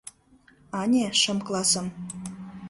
[0.81, 1.87] —Ане, шым классым...